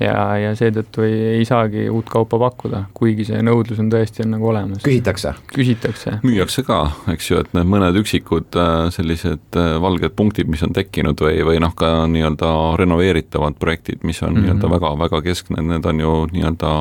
ja, 0.00 0.14
ja 0.40 0.52
seetõttu 0.56 1.04
ei, 1.06 1.16
ei 1.38 1.44
saagi 1.48 1.86
uut 1.92 2.08
kaupa 2.12 2.38
pakkuda, 2.40 2.82
kuigi 2.96 3.26
see 3.28 3.40
nõudlus 3.44 3.80
on 3.82 3.88
tõesti 3.92 4.24
on 4.24 4.34
nagu 4.36 4.50
olemas. 4.50 4.82
küsitakse? 4.84 5.32
küsitakse. 5.52 6.18
müüakse 6.26 6.64
ka, 6.66 6.80
eks 7.12 7.30
ju, 7.30 7.40
et 7.44 7.52
need 7.56 7.70
mõned 7.72 8.00
üksikud 8.02 8.58
äh, 8.60 8.74
sellised 8.94 9.58
äh, 9.58 9.74
valged 9.82 10.16
punktid, 10.18 10.50
mis 10.52 10.64
on 10.66 10.74
tekkinud 10.76 11.20
või, 11.26 11.40
või 11.48 11.60
noh, 11.64 11.74
ka 11.76 11.92
nii-öelda 12.12 12.52
renoveeritavad 12.80 13.58
projektid, 13.60 14.04
mis 14.04 14.22
on 14.22 14.34
mm 14.34 14.36
-hmm. 14.36 14.46
nii-öelda 14.46 14.72
väga, 14.76 14.94
väga 15.06 15.22
keskne, 15.30 15.64
need 15.72 15.88
on 15.88 16.00
ju 16.00 16.14
nii-öelda 16.32 16.72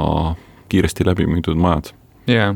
kiiresti 0.70 1.08
läbi 1.08 1.28
müüdud 1.30 1.60
majad. 1.60 1.94
jaa 2.28 2.36
yeah., 2.36 2.56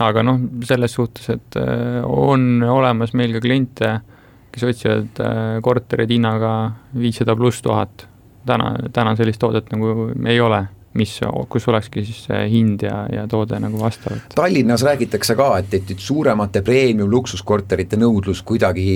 aga 0.00 0.22
noh, 0.26 0.40
selles 0.66 0.92
suhtes, 0.92 1.30
et 1.30 1.56
äh, 1.56 2.02
on 2.04 2.62
olemas 2.62 3.14
meil 3.14 3.32
ka 3.32 3.40
kliente, 3.40 4.00
kes 4.54 4.64
otsivad 4.64 5.18
kortereid 5.62 6.10
hinnaga 6.10 6.50
viissada 6.94 7.34
pluss 7.34 7.62
tuhat 7.62 8.06
täna, 8.46 8.74
täna 8.92 9.16
sellist 9.16 9.40
toodet 9.42 9.70
nagu 9.72 10.10
ei 10.26 10.40
ole 10.40 10.64
mis, 10.98 11.16
kus 11.50 11.66
olekski 11.70 12.04
siis 12.06 12.20
see 12.28 12.40
hind 12.52 12.84
ja, 12.86 13.04
ja 13.10 13.26
toode 13.30 13.58
nagu 13.62 13.80
vastav. 13.80 14.20
Tallinnas 14.34 14.84
räägitakse 14.86 15.36
ka, 15.38 15.48
et, 15.62 15.74
et 15.74 15.94
suuremate 15.98 16.62
premium 16.66 17.10
luksuskorterite 17.10 17.98
nõudlus 18.00 18.44
kuidagi 18.46 18.86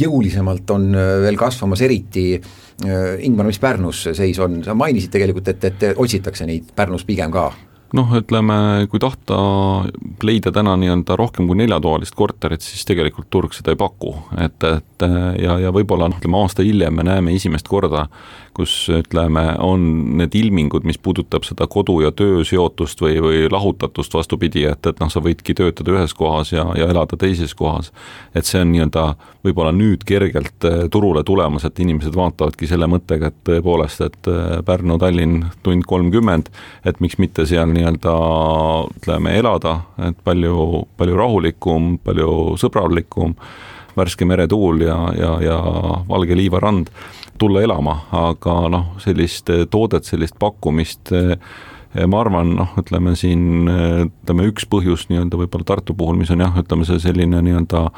jõulisemalt 0.00 0.76
on 0.76 0.90
äh, 0.94 1.16
veel 1.26 1.40
kasvamas, 1.40 1.84
eriti 1.84 2.26
äh, 2.38 3.20
Ingmar, 3.26 3.48
mis 3.50 3.60
Pärnus 3.60 4.06
seis 4.16 4.40
on, 4.40 4.62
sa 4.64 4.76
mainisid 4.76 5.12
tegelikult, 5.12 5.52
et, 5.52 5.68
et 5.68 5.90
otsitakse 5.96 6.48
neid 6.48 6.72
Pärnus 6.76 7.04
pigem 7.08 7.32
ka 7.34 7.50
noh, 7.96 8.12
ütleme, 8.20 8.86
kui 8.90 9.00
tahta 9.02 9.38
leida 10.26 10.52
täna 10.54 10.76
nii-öelda 10.80 11.16
rohkem 11.18 11.48
kui 11.50 11.58
neljatoalist 11.58 12.14
korterit, 12.18 12.64
siis 12.64 12.86
tegelikult 12.88 13.30
turg 13.30 13.56
seda 13.56 13.74
ei 13.74 13.80
paku, 13.80 14.14
et, 14.40 14.62
et 14.68 15.06
ja, 15.42 15.58
ja 15.66 15.72
võib-olla 15.74 16.10
noh, 16.10 16.20
ütleme 16.20 16.38
aasta 16.40 16.66
hiljem 16.66 17.00
me 17.00 17.06
näeme 17.06 17.34
esimest 17.34 17.68
korda, 17.70 18.06
kus 18.56 18.74
ütleme, 18.92 19.44
on 19.62 19.82
need 20.20 20.34
ilmingud, 20.36 20.84
mis 20.86 20.98
puudutab 20.98 21.46
seda 21.46 21.66
kodu 21.70 22.00
ja 22.04 22.10
töö 22.14 22.44
seotust 22.46 23.00
või, 23.02 23.18
või 23.22 23.44
lahutatust 23.50 24.14
vastupidi, 24.14 24.66
et, 24.70 24.86
et 24.86 25.02
noh, 25.02 25.10
sa 25.12 25.22
võidki 25.24 25.54
töötada 25.56 25.94
ühes 25.94 26.14
kohas 26.18 26.52
ja, 26.54 26.66
ja 26.78 26.90
elada 26.90 27.18
teises 27.20 27.54
kohas. 27.54 27.92
et 28.34 28.46
see 28.46 28.62
on 28.62 28.72
nii-öelda 28.74 29.06
võib-olla 29.44 29.72
nüüd 29.74 30.04
kergelt 30.08 30.66
eh, 30.68 30.82
turule 30.92 31.22
tulemas, 31.26 31.64
et 31.64 31.78
inimesed 31.80 32.16
vaatavadki 32.16 32.68
selle 32.68 32.88
mõttega, 32.90 33.30
et 33.30 33.38
tõepoolest, 33.48 34.04
et 34.04 34.30
eh, 34.30 34.58
Pärnu-Tallinn 34.66 35.46
tund 35.64 35.86
kolmkümmend, 35.88 36.50
et 36.84 37.00
miks 37.00 37.18
mitte 37.22 37.46
seal 37.48 37.70
nii-öelda 37.80 38.14
ütleme, 39.00 39.34
elada, 39.40 39.80
et 40.06 40.20
palju, 40.24 40.84
palju 41.00 41.18
rahulikum, 41.18 41.96
palju 42.04 42.56
sõbralikum 42.60 43.34
värske 43.96 44.28
meretuul 44.28 44.84
ja, 44.86 44.98
ja, 45.18 45.34
ja 45.42 45.58
valge 46.08 46.36
liivarand, 46.38 46.92
tulla 47.40 47.64
elama, 47.64 47.96
aga 48.14 48.56
noh, 48.70 48.94
sellist 49.02 49.50
toodet, 49.72 50.06
sellist 50.06 50.38
pakkumist 50.38 51.10
ma 52.06 52.20
arvan, 52.22 52.54
noh, 52.60 52.74
ütleme 52.78 53.16
siin, 53.18 53.66
ütleme 53.66 54.46
üks 54.50 54.68
põhjus 54.70 55.08
nii-öelda 55.10 55.40
võib-olla 55.40 55.66
Tartu 55.72 55.96
puhul, 55.98 56.20
mis 56.20 56.30
on 56.30 56.44
jah, 56.44 56.54
ütleme 56.62 56.86
see 56.86 57.00
selline 57.02 57.40
nii-öelda 57.42 57.88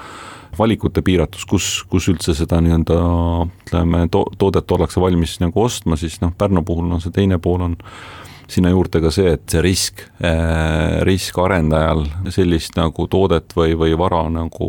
valikute 0.57 1.03
piiratus, 1.05 1.45
kus, 1.49 1.67
kus 1.89 2.09
üldse 2.13 2.35
seda 2.37 2.61
nii-öelda 2.65 2.97
ütleme 3.67 4.07
to,, 4.13 4.25
toodet 4.41 4.73
ollakse 4.73 5.01
valmis 5.01 5.39
nagu 5.43 5.65
ostma, 5.65 5.99
siis 6.01 6.21
noh, 6.25 6.33
Pärnu 6.39 6.65
puhul 6.65 6.87
on 6.89 6.97
no, 6.97 7.01
see 7.05 7.13
teine 7.15 7.41
pool 7.43 7.67
on 7.69 7.77
sinna 8.53 8.73
juurde 8.73 9.01
ka 9.03 9.11
see, 9.15 9.33
et 9.37 9.43
see 9.51 9.63
risk 9.65 10.05
eh,, 10.21 11.01
risk 11.09 11.39
arendajal 11.43 12.05
sellist 12.33 12.77
nagu 12.79 13.09
toodet 13.11 13.57
või, 13.57 13.75
või 13.79 13.97
vara 13.99 14.27
nagu 14.33 14.69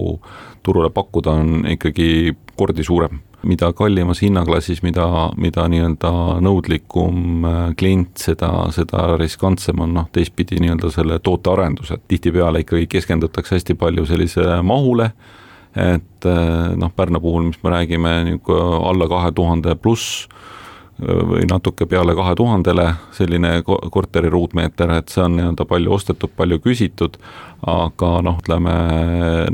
turule 0.64 0.90
pakkuda 0.94 1.36
on 1.42 1.68
ikkagi 1.76 2.34
kordi 2.56 2.84
suurem. 2.84 3.22
mida 3.44 3.74
kallimas 3.76 4.22
hinnaklassis, 4.24 4.80
mida, 4.84 5.06
mida 5.36 5.66
nii-öelda 5.68 6.12
nõudlikum 6.46 7.46
eh, 7.46 7.62
klient, 7.76 8.16
seda, 8.18 8.52
seda 8.72 9.18
riskantsem 9.20 9.84
on 9.84 9.94
noh, 9.98 10.08
teistpidi 10.16 10.62
nii-öelda 10.64 10.92
selle 10.92 11.20
tootearendus, 11.20 11.92
et 11.92 12.08
tihtipeale 12.08 12.64
ikkagi 12.64 12.88
keskendutakse 12.88 13.58
hästi 13.58 13.76
palju 13.76 14.06
sellisele 14.08 14.62
mahule 14.64 15.12
et 15.76 16.26
eh, 16.30 16.74
noh, 16.78 16.92
Pärnu 16.96 17.20
puhul, 17.20 17.50
mis 17.50 17.60
me 17.64 17.74
räägime, 17.74 18.14
niisugune 18.30 18.80
alla 18.90 19.10
kahe 19.12 19.32
tuhande 19.36 19.76
pluss 19.76 20.28
või 21.02 21.48
natuke 21.50 21.88
peale 21.90 22.16
kahe 22.16 22.36
tuhandele 22.38 22.86
selline 23.16 23.56
korteri 23.66 24.30
ruutmeeter, 24.30 24.92
et 25.00 25.10
see 25.10 25.24
on 25.26 25.38
nii-öelda 25.38 25.66
palju 25.70 25.94
ostetud, 25.96 26.32
palju 26.38 26.60
küsitud, 26.64 27.18
aga 27.66 28.12
noh, 28.26 28.40
ütleme 28.44 28.76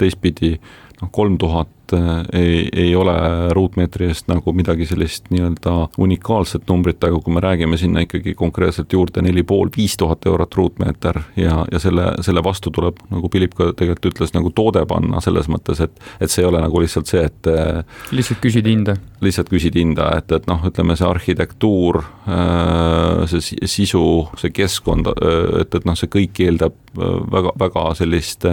teistpidi 0.01 0.57
noh, 1.01 1.11
kolm 1.15 1.37
tuhat 1.39 1.71
äh, 1.93 2.23
ei, 2.33 2.69
ei 2.73 2.95
ole 2.95 3.13
ruutmeetri 3.55 4.09
eest 4.09 4.27
nagu 4.31 4.53
midagi 4.55 4.87
sellist 4.89 5.29
nii-öelda 5.33 5.73
unikaalset 6.01 6.67
numbrit, 6.69 7.03
aga 7.03 7.19
kui 7.23 7.33
me 7.35 7.43
räägime 7.43 7.77
sinna 7.79 8.03
ikkagi 8.05 8.33
konkreetselt 8.37 8.93
juurde 8.93 9.23
neli 9.25 9.43
pool, 9.43 9.71
viis 9.75 9.97
tuhat 9.99 10.25
eurot 10.29 10.55
ruutmeeter 10.55 11.21
ja, 11.39 11.63
ja 11.71 11.81
selle, 11.81 12.11
selle 12.25 12.43
vastu 12.45 12.71
tuleb, 12.75 13.01
nagu 13.13 13.31
Philip 13.31 13.55
ka 13.57 13.71
tegelikult 13.73 14.13
ütles, 14.13 14.33
nagu 14.35 14.53
toode 14.55 14.85
panna 14.89 15.21
selles 15.23 15.49
mõttes, 15.51 15.81
et 15.83 15.99
et 16.19 16.31
see 16.31 16.43
ei 16.43 16.49
ole 16.49 16.61
nagu 16.63 16.81
lihtsalt 16.81 17.09
see, 17.09 17.23
et 17.25 17.49
äh, 17.51 17.81
lihtsalt 18.15 18.41
küsid 18.43 18.69
hinda? 18.69 18.97
lihtsalt 19.23 19.51
küsid 19.51 19.75
hinda, 19.79 20.11
et, 20.19 20.31
et 20.35 20.47
noh, 20.49 20.61
ütleme 20.69 20.95
see 20.99 21.07
arhitektuur, 21.09 22.01
äh, 22.29 23.25
see 23.31 23.67
sisu, 23.67 24.05
see 24.39 24.53
keskkond, 24.55 25.11
et, 25.59 25.75
et 25.75 25.85
noh, 25.87 25.97
see 25.99 26.11
kõik 26.11 26.39
eeldab 26.45 26.77
väga, 26.95 27.53
väga 27.59 27.89
sellist 27.99 28.47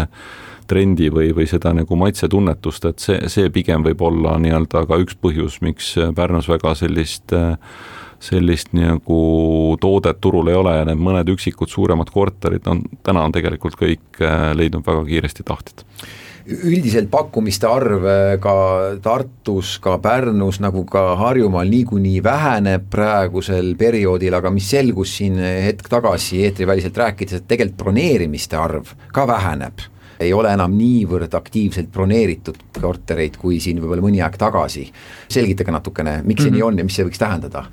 trendi 0.69 1.11
või, 1.13 1.33
või 1.37 1.47
seda 1.51 1.73
nagu 1.77 1.99
maitsetunnetust, 1.99 2.89
et 2.91 3.03
see, 3.03 3.21
see 3.33 3.53
pigem 3.55 3.85
võib 3.87 4.03
olla 4.07 4.37
nii-öelda 4.43 4.87
ka 4.89 4.99
üks 5.03 5.19
põhjus, 5.21 5.61
miks 5.65 5.95
Pärnus 6.17 6.51
väga 6.51 6.75
sellist 6.79 7.35
sellist 8.23 8.73
nagu 8.77 9.77
toodet 9.81 10.21
turul 10.21 10.49
ei 10.51 10.59
ole 10.59 10.77
ja 10.79 10.85
need 10.89 11.01
mõned 11.03 11.29
üksikud 11.35 11.71
suuremad 11.71 12.11
korterid 12.13 12.67
on, 12.71 12.85
täna 13.05 13.27
on 13.27 13.35
tegelikult 13.35 13.77
kõik 13.79 14.23
äh, 14.25 14.53
leidnud 14.57 14.87
väga 14.87 15.05
kiiresti 15.09 15.45
tahtjad 15.47 15.85
üldiselt 16.47 17.09
pakkumiste 17.11 17.67
arv 17.69 18.07
äh, 18.07 18.37
ka 18.43 18.55
Tartus, 19.03 19.77
ka 19.83 19.99
Pärnus 20.03 20.61
nagu 20.65 20.85
ka 20.89 21.09
Harjumaal 21.21 21.69
niikuinii 21.73 22.23
väheneb 22.25 22.87
praegusel 22.93 23.75
perioodil, 23.79 24.39
aga 24.39 24.53
mis 24.55 24.71
selgus 24.71 25.17
siin 25.19 25.41
hetk 25.41 25.91
tagasi 25.93 26.45
eetriväliselt 26.47 26.97
rääkides, 27.03 27.43
et 27.43 27.51
tegelikult 27.51 27.83
broneerimiste 27.85 28.59
arv 28.61 28.95
ka 29.13 29.27
väheneb 29.29 29.85
ei 30.21 30.33
ole 30.33 30.53
enam 30.53 30.73
niivõrd 30.77 31.35
aktiivselt 31.35 31.91
broneeritud 31.93 32.57
kortereid, 32.81 33.37
kui 33.41 33.61
siin 33.61 33.81
võib-olla 33.83 34.03
mõni 34.03 34.23
aeg 34.23 34.37
tagasi. 34.39 34.91
selgitage 35.29 35.71
natukene, 35.71 36.23
miks 36.25 36.43
see 36.43 36.51
mm 36.51 36.55
-hmm. 36.55 36.57
nii 36.57 36.63
on 36.63 36.79
ja 36.79 36.85
mis 36.85 36.95
see 36.97 37.05
võiks 37.05 37.19
tähendada? 37.19 37.67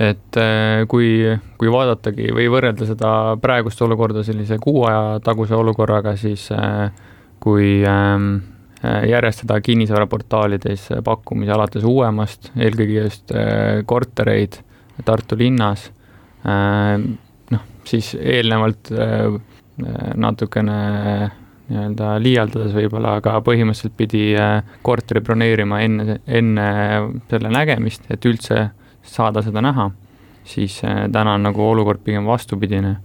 et 0.00 0.36
äh, 0.38 0.86
kui, 0.88 1.20
kui 1.58 1.72
vaadatagi 1.72 2.30
või 2.36 2.46
võrrelda 2.52 2.86
seda 2.88 3.10
praegust 3.42 3.82
olukorda 3.82 4.22
sellise 4.26 4.58
kuu 4.62 4.84
aja 4.88 5.18
taguse 5.24 5.54
olukorraga, 5.54 6.14
siis 6.16 6.46
äh, 6.54 6.92
kui 7.42 7.82
ähm, 7.88 8.30
äh, 8.84 9.08
järjestada 9.10 9.60
kinnisvaraportaalides 9.60 10.88
pakkumisi 11.04 11.52
alates 11.52 11.84
uuemast, 11.84 12.52
eelkõige 12.56 13.06
just 13.08 13.32
kortereid 13.86 14.62
Tartu 15.04 15.36
linnas, 15.40 15.86
noh, 16.44 17.60
siis 17.88 18.10
eelnevalt 18.20 18.90
natukene 20.20 20.74
nii-öelda 21.70 22.16
liialdades 22.22 22.74
võib-olla, 22.74 23.16
aga 23.20 23.38
põhimõtteliselt 23.46 23.96
pidi 23.98 24.24
äh, 24.38 24.60
korteri 24.86 25.22
broneerima 25.24 25.80
enne, 25.86 26.18
enne 26.26 26.66
selle 27.30 27.52
nägemist, 27.54 28.06
et 28.10 28.26
üldse 28.26 28.68
saada 29.06 29.42
seda 29.46 29.62
näha, 29.64 29.90
siis 30.44 30.80
äh, 30.84 31.06
täna 31.12 31.36
on 31.38 31.46
nagu 31.46 31.64
olukord 31.70 32.02
pigem 32.04 32.26
vastupidine 32.28 32.96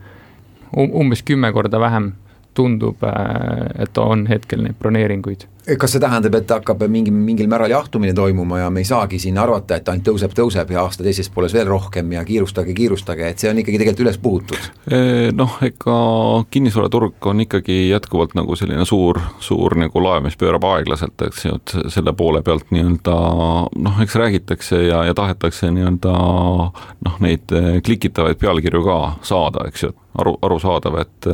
um,. 0.76 0.90
umbes 1.06 1.24
kümme 1.24 1.52
korda 1.54 1.80
vähem 1.80 2.14
tundub, 2.56 3.04
äh, 3.04 3.84
et 3.86 3.98
on 4.02 4.26
hetkel 4.32 4.64
neid 4.66 4.80
broneeringuid 4.80 5.50
kas 5.80 5.96
see 5.96 6.02
tähendab, 6.02 6.36
et 6.38 6.52
hakkab 6.54 6.84
mingi, 6.92 7.12
mingil 7.14 7.48
määral 7.50 7.72
jahtumine 7.74 8.14
toimuma 8.14 8.60
ja 8.60 8.70
me 8.70 8.84
ei 8.84 8.88
saagi 8.88 9.18
siin 9.22 9.38
arvata, 9.42 9.80
et 9.80 9.88
ainult 9.90 10.06
tõuseb, 10.06 10.36
tõuseb 10.38 10.74
ja 10.76 10.84
aasta 10.84 11.04
teises 11.06 11.30
pooles 11.34 11.56
veel 11.58 11.66
rohkem 11.70 12.12
ja 12.14 12.22
kiirustage, 12.28 12.76
kiirustage, 12.78 13.32
et 13.32 13.42
see 13.42 13.50
on 13.50 13.62
ikkagi 13.62 13.80
tegelikult 13.82 14.04
üles 14.06 14.20
puhutud? 14.22 14.68
Noh, 15.34 15.58
ega 15.66 15.98
kinnisvaraturg 16.54 17.30
on 17.32 17.42
ikkagi 17.48 17.80
jätkuvalt 17.90 18.38
nagu 18.38 18.58
selline 18.60 18.86
suur, 18.86 19.20
suur 19.42 19.78
nagu 19.82 20.06
laev, 20.06 20.28
mis 20.28 20.38
pöörab 20.40 20.68
aeglaselt, 20.70 21.18
eks 21.26 21.48
ju, 21.48 21.58
et 21.58 21.76
selle 21.98 22.14
poole 22.14 22.44
pealt 22.46 22.70
nii-öelda 22.76 23.18
noh, 23.90 24.00
eks 24.06 24.20
räägitakse 24.22 24.84
ja, 24.86 25.02
ja 25.10 25.18
tahetakse 25.18 25.74
nii-öelda 25.74 26.14
noh, 26.14 27.20
neid 27.26 27.58
klikitavaid 27.86 28.38
pealkirju 28.42 28.86
ka 28.86 29.02
saada, 29.26 29.66
eks 29.72 29.88
ju, 29.88 29.94
aru, 30.22 30.38
arusaadav, 30.46 31.02
et 31.02 31.34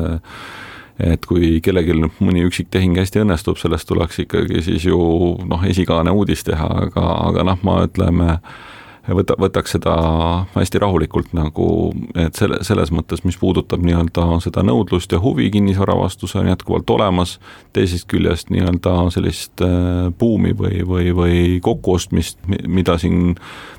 et 1.00 1.26
kui 1.26 1.60
kellelgi 1.64 1.96
mõni 2.20 2.44
üksik 2.48 2.72
tehing 2.74 2.98
hästi 3.00 3.24
õnnestub, 3.24 3.60
sellest 3.62 3.88
tuleks 3.90 4.24
ikkagi 4.26 4.62
siis 4.66 4.86
ju 4.86 5.00
noh, 5.48 5.64
esikaane 5.68 6.12
uudis 6.12 6.44
teha, 6.48 6.68
aga, 6.88 7.06
aga 7.30 7.48
noh, 7.52 7.64
ma 7.68 7.82
ütleme, 7.88 8.38
võta, 9.10 9.36
võtaks 9.40 9.76
seda 9.76 9.96
hästi 10.54 10.82
rahulikult 10.82 11.34
nagu, 11.38 11.68
et 12.20 12.38
selle, 12.38 12.62
selles 12.68 12.92
mõttes, 12.94 13.24
mis 13.26 13.38
puudutab 13.42 13.84
nii-öelda 13.86 14.28
seda 14.44 14.64
nõudlust 14.66 15.12
ja 15.12 15.22
huvi 15.24 15.50
kinnisvara 15.54 15.96
vastu, 15.98 16.30
see 16.30 16.42
on 16.44 16.52
jätkuvalt 16.52 16.90
olemas, 16.94 17.38
teisest 17.74 18.08
küljest 18.12 18.52
nii-öelda 18.54 18.96
sellist 19.14 19.64
äh, 19.66 20.12
buumi 20.20 20.54
või, 20.58 20.84
või, 20.88 21.12
või 21.18 21.42
kokkuostmist, 21.64 22.40
mida 22.68 22.98
siin 23.02 23.36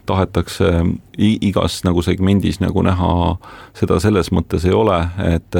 tahetakse 0.06 0.72
igas 1.18 1.82
nagu 1.84 2.02
segmendis 2.02 2.58
nagu 2.62 2.82
näha, 2.82 3.36
seda 3.76 3.98
selles 4.02 4.30
mõttes 4.32 4.64
ei 4.66 4.72
ole, 4.74 4.96
et, 5.28 5.58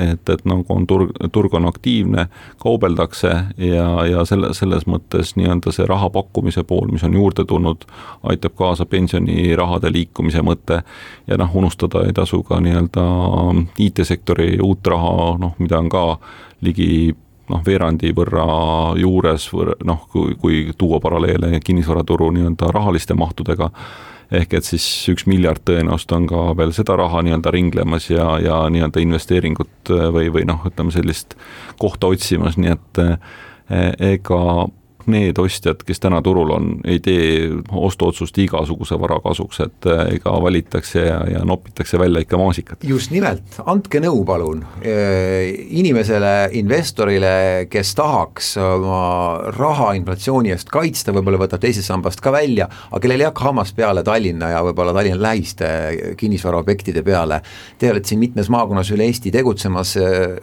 et, 0.00 0.30
et 0.32 0.44
nagu 0.48 0.64
on 0.72 0.86
turg, 0.88 1.12
turg 1.32 1.54
on 1.54 1.68
aktiivne, 1.68 2.26
kaubeldakse 2.62 3.32
ja, 3.60 3.88
ja 4.08 4.24
selle, 4.28 4.54
selles 4.56 4.88
mõttes 4.90 5.34
nii-öelda 5.38 5.74
see 5.74 5.86
raha 5.88 6.08
pakkumise 6.14 6.64
pool, 6.66 6.88
mis 6.92 7.04
on 7.06 7.14
juurde 7.14 7.44
tulnud, 7.48 7.84
aitab 8.32 8.56
kaasa 8.58 8.88
pensionirahade 9.04 9.92
liikumise 9.92 10.42
mõte 10.44 10.80
ja 11.28 11.38
noh, 11.40 11.52
unustada 11.54 12.04
ei 12.06 12.16
tasu 12.16 12.42
ka 12.46 12.60
nii-öelda 12.64 13.04
IT-sektori 13.84 14.56
uut 14.64 14.86
raha, 14.86 15.34
noh, 15.40 15.54
mida 15.60 15.78
on 15.78 15.92
ka 15.92 16.04
ligi 16.64 17.12
noh, 17.50 17.60
veerandi 17.66 18.12
võrra 18.16 18.46
juures, 19.00 19.50
noh, 19.84 20.08
kui, 20.12 20.34
kui 20.40 20.64
tuua 20.78 21.00
paralleele 21.04 21.60
kinnisvaraturu 21.64 22.30
nii-öelda 22.34 22.70
rahaliste 22.72 23.16
mahtudega, 23.18 23.70
ehk 24.34 24.56
et 24.58 24.66
siis 24.66 24.86
üks 25.12 25.26
miljard 25.30 25.62
tõenäoliselt 25.68 26.14
on 26.16 26.28
ka 26.30 26.46
veel 26.58 26.72
seda 26.76 26.96
raha 26.98 27.20
nii-öelda 27.24 27.52
ringlemas 27.54 28.08
ja, 28.10 28.38
ja 28.42 28.62
nii-öelda 28.72 29.02
investeeringut 29.04 29.92
või, 30.14 30.30
või 30.32 30.46
noh, 30.48 30.64
ütleme 30.70 30.94
sellist 30.94 31.36
kohta 31.80 32.10
otsimas, 32.12 32.56
nii 32.60 32.72
et 32.72 33.04
eh, 33.04 33.20
ega 34.14 34.40
need 35.10 35.38
ostjad, 35.40 35.82
kes 35.86 36.00
täna 36.02 36.20
turul 36.24 36.52
on, 36.54 36.70
ei 36.88 37.00
tee 37.04 37.48
ostuotsust 37.68 38.38
igasuguse 38.42 38.96
vara 39.00 39.18
kasuks, 39.24 39.60
et 39.64 39.88
äh, 39.90 40.02
ega 40.18 40.34
valitakse 40.42 41.04
ja, 41.06 41.18
ja 41.30 41.44
nopitakse 41.46 41.98
välja 42.00 42.24
ikka 42.24 42.38
maasikat. 42.40 42.84
just 42.88 43.12
nimelt, 43.14 43.58
andke 43.66 44.00
nõu 44.04 44.24
palun 44.28 44.64
äh, 44.80 45.50
inimesele, 45.78 46.34
investorile, 46.60 47.34
kes 47.70 47.94
tahaks 47.98 48.54
oma 48.62 49.02
raha 49.56 49.92
inflatsiooni 49.98 50.54
eest 50.54 50.72
kaitsta, 50.72 51.14
võib-olla 51.14 51.42
võtab 51.44 51.62
teisest 51.64 51.90
sambast 51.90 52.22
ka 52.24 52.32
välja, 52.34 52.68
aga 52.90 53.02
kellel 53.04 53.24
ei 53.24 53.28
hakka 53.28 53.48
hammas 53.48 53.74
peale 53.76 54.04
Tallinna 54.06 54.50
ja 54.54 54.62
võib-olla 54.66 54.94
Tallinna 54.96 55.20
lähiste 55.20 55.68
kinnisvaraobjektide 56.20 57.04
peale. 57.06 57.40
Te 57.78 57.90
olete 57.92 58.12
siin 58.12 58.22
mitmes 58.22 58.50
maakonnas 58.52 58.90
üle 58.94 59.06
Eesti 59.08 59.32
tegutsemas, 59.34 59.96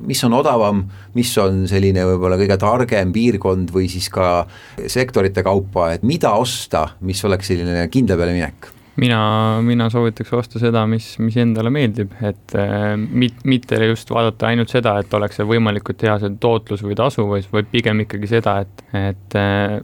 mis 0.06 0.22
on 0.28 0.36
odavam, 0.38 0.84
mis 1.18 1.32
on 1.42 1.66
selline 1.70 2.06
võib-olla 2.14 2.38
kõige 2.40 2.58
targem 2.62 3.14
piirkond 3.16 3.72
või 3.74 3.90
siis 3.92 4.10
ka 4.14 4.46
sektorite 4.88 5.44
kaupa, 5.44 5.92
et 5.96 6.06
mida 6.08 6.34
osta, 6.40 6.88
mis 7.08 7.24
oleks 7.28 7.52
selline 7.52 7.88
kindla 7.92 8.20
peale 8.20 8.38
minek? 8.38 8.72
mina, 9.02 9.62
mina 9.64 9.90
soovitaks 9.90 10.34
osta 10.36 10.60
seda, 10.60 10.84
mis, 10.90 11.14
mis 11.24 11.38
endale 11.42 11.72
meeldib, 11.74 12.12
et 12.28 12.56
äh, 12.60 12.94
mit-, 12.98 13.44
mitte 13.48 13.80
just 13.86 14.12
vaadata 14.12 14.52
ainult 14.52 14.74
seda, 14.74 14.98
et 15.02 15.14
oleks 15.18 15.40
see 15.40 15.48
võimalikult 15.48 16.04
hea 16.06 16.18
see 16.22 16.36
tootlus 16.42 16.84
või 16.86 16.98
tasu, 17.00 17.26
vaid, 17.30 17.70
pigem 17.72 18.04
ikkagi 18.06 18.30
seda, 18.30 18.60
et, 18.66 18.84
et 18.98 19.38
äh, 19.40 19.80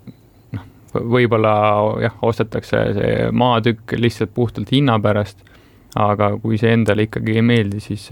võib-olla 0.98 1.54
jah, 2.04 2.18
ostetakse 2.26 2.84
see 2.98 3.30
maatükk 3.32 3.96
lihtsalt 4.00 4.34
puhtalt 4.36 4.72
hinna 4.74 4.98
pärast, 5.04 5.40
aga 5.98 6.34
kui 6.42 6.60
see 6.60 6.74
endale 6.76 7.08
ikkagi 7.08 7.40
ei 7.40 7.46
meeldi, 7.46 7.82
siis 7.84 8.10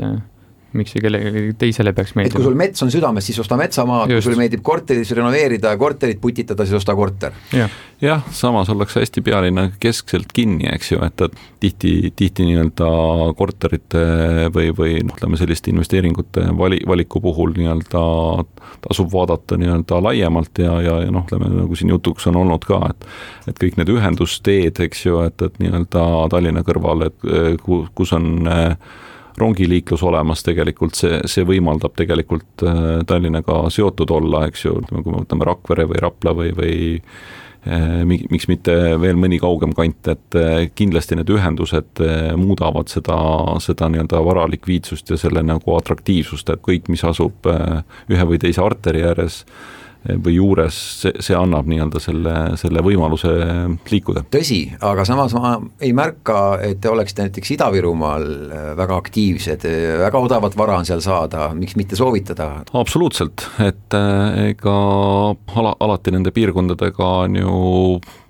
miks 0.78 0.96
see 0.96 1.04
kellelegi 1.04 1.56
teisele 1.60 1.94
peaks 1.96 2.16
meeldima. 2.16 2.34
et 2.34 2.38
kui 2.40 2.50
sul 2.50 2.60
mets 2.60 2.86
on 2.86 2.94
südames, 2.94 3.26
siis 3.26 3.42
osta 3.44 3.58
metsamaad, 3.60 4.12
kui 4.12 4.24
sulle 4.26 4.40
meeldib 4.40 4.64
korteris 4.66 5.12
renoveerida 5.18 5.74
ja 5.74 5.82
korterit 5.82 6.22
putitada, 6.22 6.68
siis 6.68 6.82
osta 6.82 6.96
korter. 6.98 7.36
jah 7.56 7.72
ja,, 8.02 8.20
samas 8.32 8.70
ollakse 8.70 9.00
hästi 9.00 9.22
pealinna 9.22 9.70
keskselt 9.80 10.34
kinni, 10.34 10.68
eks 10.74 10.92
ju, 10.92 11.00
et, 11.06 11.22
et 11.22 11.38
tihti, 11.60 12.12
tihti 12.16 12.48
nii-öelda 12.50 12.90
korterite 13.38 14.04
või, 14.54 14.70
või 14.76 14.98
noh, 15.06 15.16
ütleme 15.16 15.40
selliste 15.40 15.72
investeeringute 15.72 16.48
vali, 16.58 16.82
valiku 16.88 17.22
puhul 17.24 17.56
nii-öelda 17.58 18.04
tasub 18.88 19.12
vaadata 19.14 19.58
nii-öelda 19.62 20.02
laiemalt 20.04 20.64
ja, 20.64 20.76
ja, 20.84 21.00
ja 21.06 21.14
noh, 21.14 21.26
ütleme 21.28 21.50
nagu 21.54 21.80
siin 21.80 21.94
jutuks 21.94 22.28
on 22.32 22.42
olnud 22.44 22.68
ka, 22.68 22.82
et 22.92 23.10
et 23.50 23.60
kõik 23.62 23.80
need 23.80 23.92
ühendusteed, 23.94 24.80
eks 24.88 25.06
ju, 25.06 25.20
et, 25.26 25.42
et 25.42 25.60
nii-öelda 25.62 26.06
Tallinna 26.34 26.66
kõrval, 26.66 27.08
et 27.08 27.62
kus 27.64 28.14
on 28.16 28.50
äh, 28.50 28.76
rongiliiklus 29.38 30.04
olemas, 30.04 30.44
tegelikult 30.46 30.96
see, 30.96 31.20
see 31.30 31.46
võimaldab 31.48 31.96
tegelikult 31.98 32.64
äh, 32.64 32.84
Tallinnaga 33.08 33.66
seotud 33.74 34.12
olla, 34.16 34.46
eks 34.50 34.66
ju, 34.68 34.78
ütleme, 34.84 35.04
kui 35.04 35.14
me 35.14 35.24
võtame 35.24 35.48
Rakvere 35.50 35.88
või 35.90 36.02
Rapla 36.02 36.34
või, 36.38 36.52
või 36.56 36.78
äh, 37.68 38.04
miks 38.08 38.48
mitte 38.52 38.76
veel 39.02 39.20
mõni 39.20 39.40
kaugem 39.44 39.76
kant, 39.76 40.12
et 40.14 40.40
äh, 40.40 40.68
kindlasti 40.76 41.20
need 41.20 41.32
ühendused 41.36 42.04
muudavad 42.40 42.92
seda, 42.92 43.18
seda 43.64 43.92
nii-öelda 43.92 44.24
vara 44.26 44.48
likviidsust 44.52 45.12
ja 45.12 45.20
selle 45.20 45.44
nagu 45.44 45.76
atraktiivsust, 45.78 46.54
et 46.56 46.64
kõik, 46.66 46.88
mis 46.94 47.04
asub 47.08 47.50
ühe 47.52 48.30
või 48.32 48.40
teise 48.42 48.64
arteri 48.64 49.04
ääres, 49.04 49.44
või 50.06 50.36
juures, 50.38 50.78
see, 51.02 51.14
see 51.24 51.36
annab 51.38 51.68
nii-öelda 51.70 52.02
selle, 52.04 52.34
selle 52.60 52.84
võimaluse 52.86 53.32
liikuda. 53.90 54.26
tõsi, 54.34 54.60
aga 54.86 55.06
samas 55.08 55.34
ma 55.38 55.56
ei 55.82 55.94
märka, 55.98 56.60
et 56.66 56.82
te 56.84 56.92
oleksite 56.92 57.26
näiteks 57.26 57.56
Ida-Virumaal 57.56 58.28
äh, 58.28 58.68
väga 58.78 59.00
aktiivsed, 59.02 59.66
väga 60.04 60.22
odavat 60.28 60.58
vara 60.58 60.78
on 60.82 60.88
seal 60.88 61.02
saada, 61.06 61.50
miks 61.58 61.78
mitte 61.80 61.98
soovitada? 61.98 62.52
absoluutselt, 62.74 63.48
et 63.66 63.98
äh, 63.98 64.52
ega 64.52 64.78
ala, 65.56 65.76
alati 65.80 66.14
nende 66.14 66.34
piirkondadega 66.36 67.12
on 67.26 67.42
ju 67.42 67.58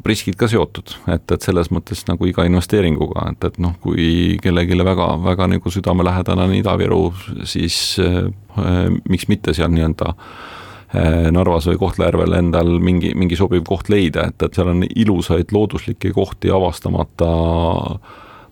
riskid 0.06 0.38
ka 0.40 0.48
seotud, 0.48 0.96
et, 1.12 1.26
et 1.34 1.44
selles 1.44 1.72
mõttes 1.74 2.06
nagu 2.08 2.28
iga 2.30 2.46
investeeringuga, 2.48 3.30
et, 3.34 3.48
et 3.50 3.62
noh, 3.64 3.76
kui 3.84 4.38
kellelegi 4.42 4.78
väga, 4.86 5.16
väga 5.24 5.50
nagu 5.56 5.72
südamelähedane 5.74 6.46
on 6.46 6.60
Ida-Viru, 6.60 7.06
siis 7.44 7.98
äh, 8.00 8.30
miks 9.10 9.28
mitte 9.28 9.56
seal 9.58 9.74
nii-öelda 9.74 10.14
Äh, 10.16 10.55
Narvas 11.36 11.68
või 11.70 11.80
Kohtla-Järvel 11.82 12.38
endal 12.38 12.78
mingi, 12.84 13.14
mingi 13.18 13.38
sobiv 13.40 13.66
koht 13.68 13.90
leida, 13.92 14.30
et, 14.30 14.42
et 14.46 14.58
seal 14.58 14.72
on 14.72 14.86
ilusaid 14.88 15.52
looduslikke 15.56 16.14
kohti 16.16 16.54
avastamata 16.54 17.30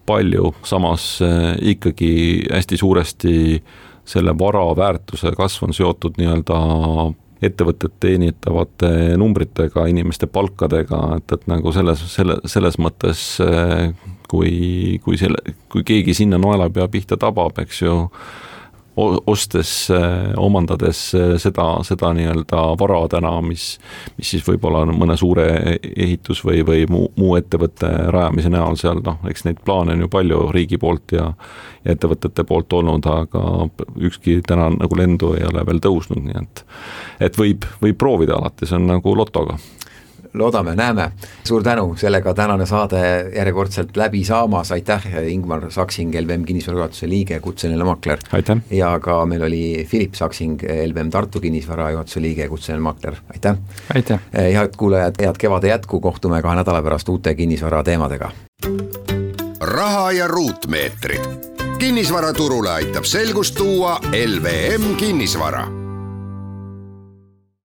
palju, 0.05 0.53
samas 0.67 1.21
äh, 1.23 1.53
ikkagi 1.73 2.13
hästi 2.51 2.77
suuresti 2.77 3.35
selle 4.05 4.33
vara 4.39 4.65
väärtuse 4.75 5.31
kasv 5.38 5.69
on 5.69 5.75
seotud 5.75 6.17
nii-öelda 6.19 6.57
ettevõtted 7.43 7.95
teenitavate 8.03 8.89
numbritega, 9.19 9.85
inimeste 9.91 10.27
palkadega, 10.31 11.01
et, 11.17 11.35
et 11.35 11.47
nagu 11.51 11.71
selles, 11.75 12.03
selle, 12.13 12.38
selles 12.47 12.79
mõttes 12.79 13.23
äh, 13.43 13.91
kui, 14.31 15.00
kui 15.03 15.19
selle, 15.19 15.55
kui 15.71 15.85
keegi 15.88 16.15
sinna 16.17 16.39
naelapea 16.41 16.88
pihta 16.91 17.19
tabab, 17.19 17.59
eks 17.63 17.83
ju, 17.83 17.97
ostes, 18.95 19.89
äh, 19.89 20.33
omandades 20.38 21.05
äh, 21.17 21.35
seda, 21.41 21.67
seda 21.88 22.13
nii-öelda 22.13 22.63
vara 22.79 23.01
täna, 23.09 23.33
mis, 23.41 23.79
mis 24.17 24.33
siis 24.35 24.45
võib-olla 24.45 24.83
on 24.85 24.93
mõne 25.00 25.17
suure 25.17 25.47
ehitus 25.81 26.43
või, 26.45 26.62
või 26.67 26.85
muu, 26.89 27.09
muu 27.17 27.35
ettevõtte 27.39 27.89
rajamise 28.13 28.53
näol 28.53 28.77
seal, 28.77 29.01
noh, 29.05 29.21
eks 29.29 29.47
neid 29.47 29.63
plaane 29.65 29.97
on 29.97 30.05
ju 30.05 30.12
palju 30.13 30.43
riigi 30.53 30.77
poolt 30.81 31.17
ja 31.17 31.23
ja 31.83 31.91
ettevõtete 31.93 32.45
poolt 32.47 32.73
olnud, 32.73 33.05
aga 33.07 33.67
ükski 34.07 34.39
täna 34.47 34.69
nagu 34.73 34.97
lendu 34.97 35.33
ei 35.38 35.45
ole 35.47 35.65
veel 35.67 35.81
tõusnud, 35.83 36.23
nii 36.23 36.39
et 36.41 36.65
et 37.27 37.39
võib, 37.39 37.67
võib 37.81 37.97
proovida 38.00 38.38
alati, 38.38 38.67
see 38.67 38.79
on 38.79 38.88
nagu 38.89 39.15
lotoga 39.15 39.58
loodame, 40.34 40.76
näeme. 40.76 41.12
suur 41.43 41.63
tänu, 41.63 41.96
sellega 41.96 42.34
tänane 42.34 42.65
saade 42.65 43.32
järjekordselt 43.36 43.98
läbi 43.98 44.24
saamas, 44.24 44.72
aitäh, 44.72 45.06
Ingmar 45.28 45.72
Saksing, 45.72 46.15
LVM 46.22 46.46
kinnisvara 46.46 46.78
juhatuse 46.78 47.10
liige, 47.10 47.39
kutseline 47.39 47.84
makler. 47.84 48.19
ja 48.72 49.00
ka 49.00 49.26
meil 49.26 49.43
oli 49.43 49.88
Philip 49.89 50.13
Saksing, 50.13 50.60
LVM 50.88 51.10
Tartu 51.10 51.39
kinnisvara 51.39 51.91
juhatuse 51.91 52.22
liige, 52.22 52.48
kutseline 52.48 52.82
makler, 52.82 53.15
aitäh. 53.34 53.58
aitäh. 53.96 54.19
head 54.34 54.76
kuulajad, 54.78 55.15
head 55.22 55.38
kevade 55.38 55.67
jätku, 55.67 56.00
kohtume 56.00 56.41
kahe 56.41 56.56
nädala 56.56 56.82
pärast 56.82 57.10
uute 57.10 57.36
kinnisvara 57.36 57.84
teemadega. 57.84 58.32
raha 59.62 60.12
ja 60.12 60.28
ruutmeetrid. 60.28 61.22
kinnisvaraturule 61.78 62.69
aitab 62.69 63.04
selgust 63.04 63.56
tuua 63.56 64.00
LVM 64.26 64.96
kinnisvara 64.96 65.83